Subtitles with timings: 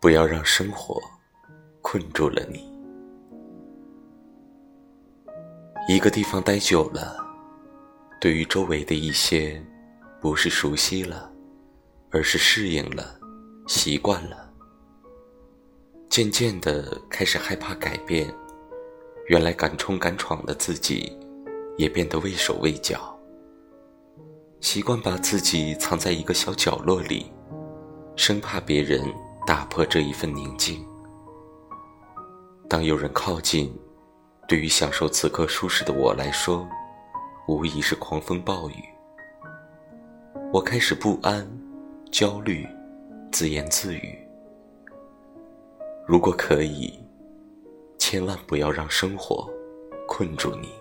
[0.00, 1.00] 不要让生活
[1.80, 2.72] 困住了你。
[5.88, 7.24] 一个地方待久了，
[8.20, 9.62] 对于周围的一些，
[10.20, 11.32] 不是熟悉了，
[12.10, 13.18] 而是适应了，
[13.66, 14.52] 习惯了。
[16.08, 18.32] 渐渐的开始害怕改变，
[19.28, 21.16] 原来敢冲敢闯的自己，
[21.76, 23.16] 也变得畏手畏脚。
[24.60, 27.30] 习惯把自己藏在一个小角落里，
[28.16, 29.00] 生怕别人
[29.46, 30.84] 打破这一份宁静。
[32.68, 33.72] 当有人靠近，
[34.48, 36.66] 对于享受此刻舒适的我来说，
[37.46, 38.74] 无疑是狂风暴雨。
[40.52, 41.48] 我开始不安、
[42.10, 42.66] 焦虑，
[43.30, 44.18] 自言自语：
[46.08, 46.98] 如果可以，
[47.98, 49.48] 千万不要让生活
[50.08, 50.72] 困住你。